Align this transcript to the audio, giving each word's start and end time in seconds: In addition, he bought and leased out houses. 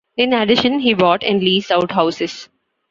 In 0.17 0.33
addition, 0.33 0.79
he 0.79 0.95
bought 0.95 1.21
and 1.23 1.43
leased 1.43 1.69
out 1.71 1.91
houses. 1.91 2.49